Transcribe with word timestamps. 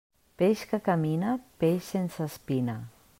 Peix 0.41 0.63
que 0.71 0.79
camina, 0.87 1.35
peix 1.65 1.93
sense 1.93 2.29
espina. 2.33 2.79